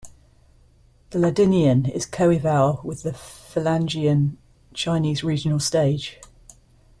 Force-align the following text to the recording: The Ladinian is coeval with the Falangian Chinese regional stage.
The 1.11 1.19
Ladinian 1.19 1.85
is 1.87 2.07
coeval 2.07 2.83
with 2.83 3.03
the 3.03 3.11
Falangian 3.11 4.37
Chinese 4.73 5.23
regional 5.23 5.59
stage. 5.59 6.19